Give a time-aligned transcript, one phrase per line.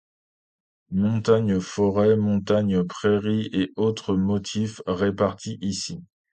[0.89, 6.01] Montagne-forêt, montagne-prairie et autres motifs répartis ici.